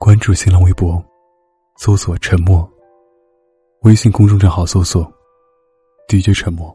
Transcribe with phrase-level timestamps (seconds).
[0.00, 1.04] 关注新浪微博，
[1.76, 2.66] 搜索“沉默”。
[3.82, 5.04] 微信公众账号搜索
[6.06, 6.72] “DJ 沉默”。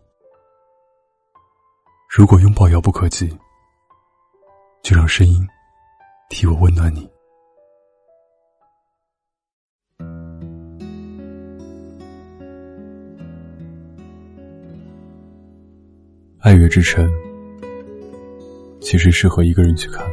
[2.13, 3.29] 如果拥抱遥不可及，
[4.83, 5.41] 就让声音
[6.29, 7.07] 替我温暖你。
[16.41, 17.09] 《爱乐之城》
[18.81, 20.05] 其实适合一个人去看，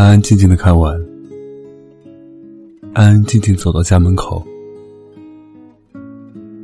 [0.00, 0.98] 安安静静的看完，
[2.94, 4.42] 安安静静走到家门口，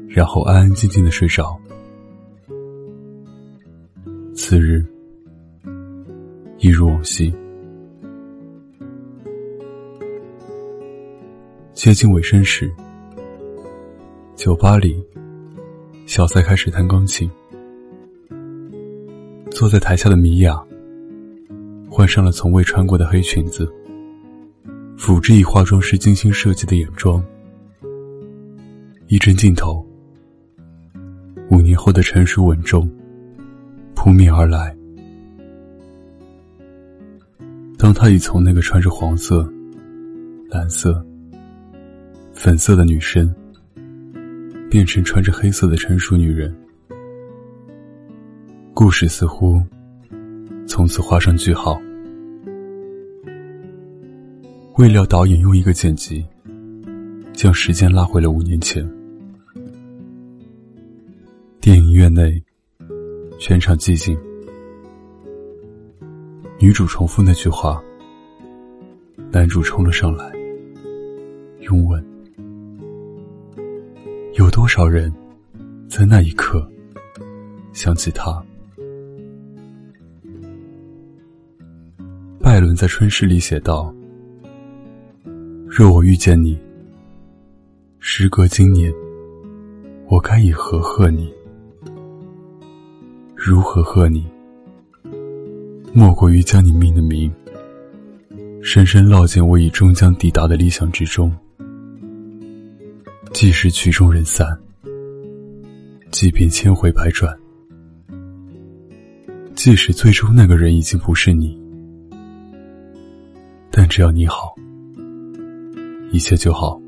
[0.08, 1.54] 然后安安静静的睡着。
[4.34, 4.82] 次日，
[6.60, 7.30] 一如往昔，
[11.74, 12.72] 接近尾声时，
[14.34, 14.96] 酒吧里。
[16.06, 17.30] 小塞开始弹钢琴，
[19.50, 20.66] 坐在台下的米娅
[21.96, 23.66] 换上了从未穿过的黑裙子，
[24.98, 27.25] 辅之以化妆师精心设计的眼妆。
[29.06, 29.83] 一帧镜头，
[31.50, 32.86] 五年后的成熟稳重
[33.94, 34.77] 扑面而来。
[37.78, 39.50] 当他已从那个穿着黄色、
[40.50, 41.02] 蓝色、
[42.34, 43.34] 粉色的女生。
[44.69, 46.55] 变成穿着黑色的成熟女人，
[48.74, 49.62] 故事似乎
[50.67, 51.80] 从此画上句号。
[54.77, 56.22] 未料导演用一个剪辑，
[57.32, 58.86] 将时间拉回了五年前。
[61.62, 62.42] 电影院内，
[63.38, 64.14] 全场寂静。
[66.58, 67.83] 女主重复那句话，
[69.30, 70.30] 男主冲了上来，
[71.61, 72.05] 拥吻。
[74.34, 75.11] 有多少人，
[75.88, 76.70] 在那一刻
[77.72, 78.44] 想起他？
[82.38, 83.90] 拜伦在《春诗》里写道
[85.78, 86.58] ：“若我遇见你，
[87.98, 88.91] 时隔今年，
[90.08, 91.30] 我该以何贺你？
[93.34, 94.24] 如何贺你？
[95.92, 97.30] 莫过于将你命的名，
[98.62, 101.30] 深深烙进我已终将抵达的理想之中。”
[103.34, 104.58] 即使曲终人散，
[106.11, 107.39] 即便千回百转，
[109.55, 111.55] 即使最终那个人已经不是你，
[113.70, 114.56] 但只要你好，
[116.16, 116.80] 一切就好。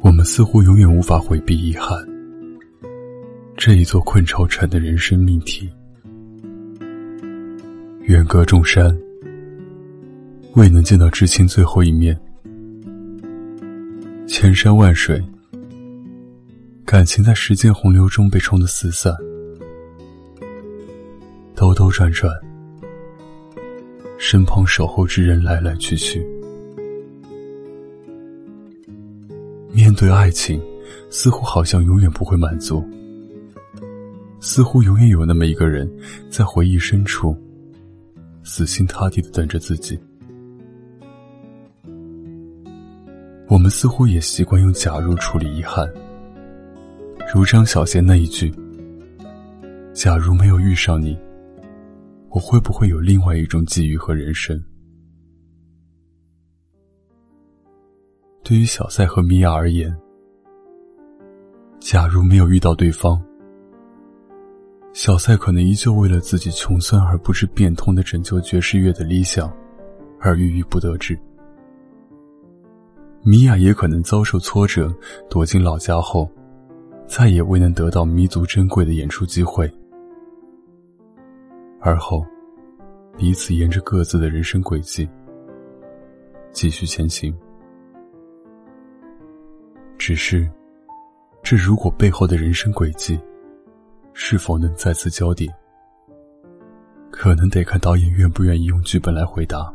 [0.00, 1.98] 我们似乎永远无法回避遗憾，
[3.56, 5.70] 这一座困愁城的人生命题。
[8.02, 8.94] 远隔众山。
[10.52, 12.16] 未能见到至亲最后一面，
[14.26, 15.20] 千山万水，
[16.84, 19.12] 感情在时间洪流中被冲得四散，
[21.56, 22.30] 兜兜转转，
[24.26, 26.26] 身旁守候之人来来去去。
[29.70, 30.58] 面对爱情，
[31.10, 32.82] 似乎好像永远不会满足，
[34.40, 35.86] 似乎永远有那么一个人，
[36.30, 37.36] 在回忆深处，
[38.42, 40.00] 死心塌地的等着自己。
[43.46, 45.86] 我们似乎也习惯用“假如”处理遗憾，
[47.32, 48.50] 如张小娴那一句
[49.92, 51.14] ：“假如没有遇上你，
[52.34, 54.60] 我会不会有另外一种际遇和人生？”
[58.42, 59.96] 对于小塞和米娅而言，
[61.78, 63.22] 假如没有遇到对方，
[64.92, 69.50] 小塞可能依旧为了自己穷酸而不知变通的拯救爵士乐的理想，
[70.18, 71.16] 而郁郁不得志。
[73.22, 74.92] 米娅也可能遭受挫折，
[75.30, 76.28] 躲进老家后，
[77.06, 79.72] 再也未能得到弥足珍贵的演出机会。
[81.86, 82.24] 而后，
[83.14, 85.06] 彼此沿着各自的人生轨迹
[86.50, 87.38] 继续前行。
[89.98, 90.50] 只是，
[91.42, 93.20] 这如果背后的人生轨迹
[94.14, 95.46] 是否能再次交叠，
[97.10, 99.70] 可能得看导演愿不愿意用剧本来回答。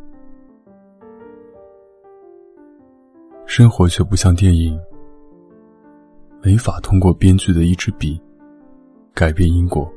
[3.45, 4.79] 生活却不像电影，
[6.41, 8.19] 没法通过编剧的一支笔
[9.13, 9.87] 改变因果，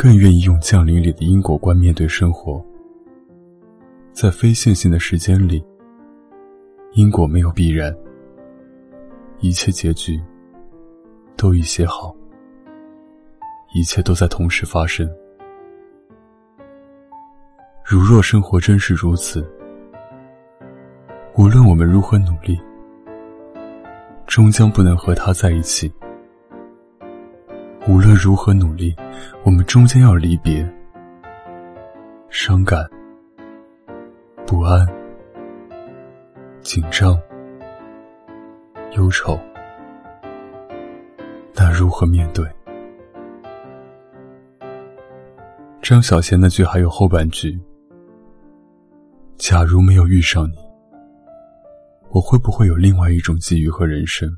[0.00, 2.64] 更愿意用《降临》里的因果观面对生活。
[4.12, 5.60] 在非线性的时间里，
[6.92, 7.92] 因果没有必然，
[9.40, 10.22] 一切结局
[11.36, 12.14] 都已写好，
[13.74, 15.04] 一切都在同时发生。
[17.84, 19.44] 如若生活真是如此。
[21.36, 22.56] 无论我们如何努力，
[24.28, 25.92] 终将不能和他在一起。
[27.98, 28.94] 无论如何努力，
[29.42, 30.64] 我们终将要离别。
[32.30, 32.88] 伤感、
[34.46, 34.86] 不安、
[36.60, 37.20] 紧张、
[38.92, 39.36] 忧愁，
[41.52, 42.46] 那如何面对？
[45.82, 47.58] 张小娴那句还有后半句
[49.38, 50.56] ：“假如没有遇上你，
[52.10, 54.30] 我会不会有另外一种际遇和人生？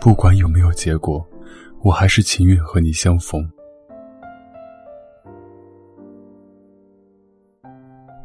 [0.00, 1.26] 不管有没有结果，
[1.82, 3.42] 我还是情愿和你相逢。”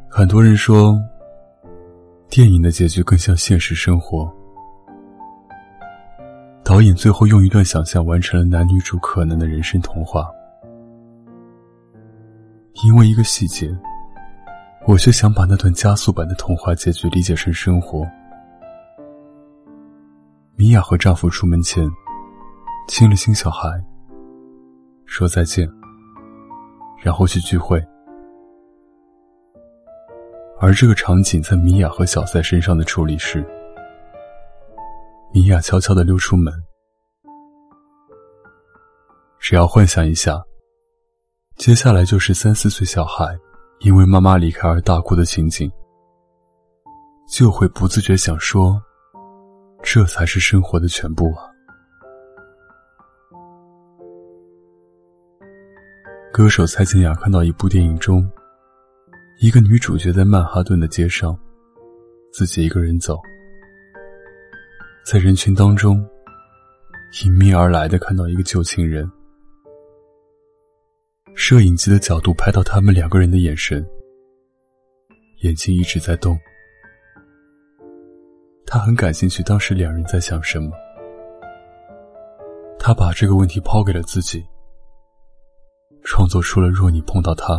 [0.10, 0.98] 很多人说，
[2.30, 4.34] 电影的结局更像现实生活。
[6.64, 10.26] 导演最后用一段想象完成了男女主可能的人生童话。
[12.84, 13.70] 因为一个细节，
[14.88, 18.06] 我却想把那段加速版的童话结局理解成生活。
[20.56, 21.86] 米娅和丈夫出门前，
[22.88, 23.68] 亲了亲小孩，
[25.06, 25.68] 说再见，
[27.02, 27.84] 然后去聚会。
[30.60, 33.44] 而这个场景在米娅和小塞身上的处理是：
[35.34, 36.54] 米娅悄悄的溜出门。
[39.40, 40.42] 只要幻想一下，
[41.58, 43.38] 接下来就是三四岁小孩
[43.80, 45.70] 因为妈妈离开而大哭的情景，
[47.28, 48.80] 就会不自觉想说：
[49.82, 51.50] 这才是生活的全部啊！
[56.36, 58.30] 歌手蔡健雅看到一部电影中。
[59.40, 61.34] 一个女主角在曼哈顿的街上，
[62.34, 63.18] 自己一个人走，
[65.06, 66.06] 在人群当中，
[67.24, 69.10] 迎面而来的看到一个旧情人。
[71.36, 73.88] 摄影机的角度拍到他们两个人的眼神，
[75.44, 76.38] 眼睛一直在动。
[78.66, 80.70] 他很感兴趣，当时两人在想什么。
[82.78, 84.46] 他把这个问题抛给了自己，
[86.06, 87.56] 创作出了《若你碰到他》。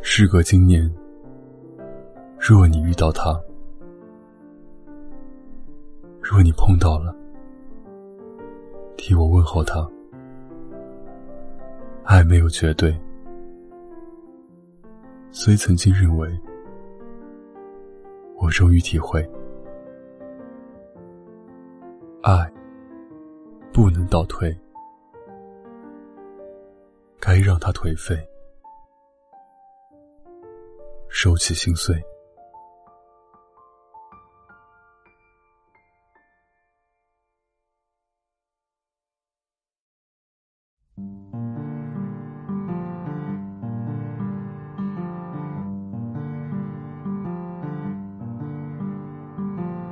[0.00, 0.88] 时隔今年，
[2.38, 3.38] 若你遇到他，
[6.22, 7.12] 若你碰到了，
[8.96, 9.84] 替我问候他。
[12.04, 12.96] 爱没有绝对，
[15.32, 16.28] 虽曾经认为，
[18.36, 19.28] 我终于体会，
[22.22, 22.52] 爱
[23.74, 24.56] 不能倒退，
[27.18, 28.16] 该让它颓废。
[31.08, 32.00] 收起心碎。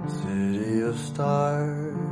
[0.07, 2.12] City of stars,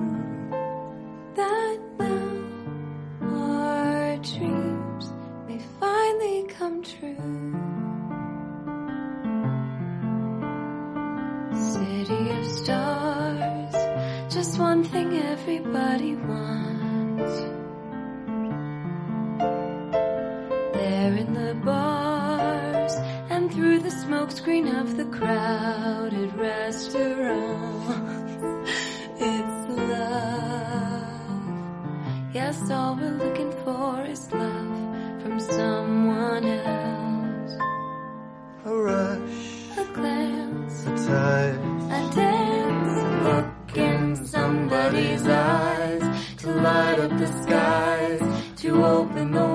[23.51, 27.91] Through the smokescreen of the crowded restaurants.
[29.19, 31.11] It's love.
[32.33, 37.51] Yes, all we're looking for is love from someone else.
[38.65, 41.59] A rush, A glance, a touch,
[41.91, 46.01] a dance, a look in somebody's eyes
[46.37, 48.21] to light up the skies,
[48.61, 49.50] to open the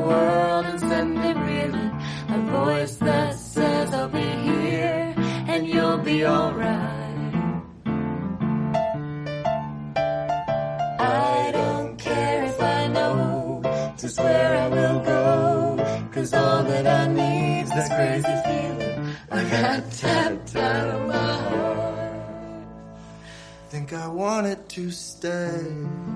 [12.96, 16.08] know just where I will go.
[16.12, 22.66] Cause all that I need's this crazy feeling I got tapped out of my heart.
[23.68, 26.15] think I wanted to stay.